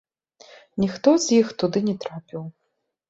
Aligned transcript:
Ніхто 0.83 1.13
з 1.25 1.37
іх 1.43 1.51
туды 1.65 1.79
не 1.91 1.95
трапіў. 2.07 2.41